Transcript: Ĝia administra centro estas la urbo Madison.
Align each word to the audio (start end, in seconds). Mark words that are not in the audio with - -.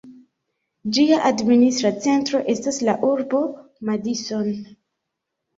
Ĝia 0.97 1.19
administra 1.29 1.91
centro 2.07 2.41
estas 2.55 2.81
la 2.89 2.97
urbo 3.11 3.43
Madison. 3.91 4.53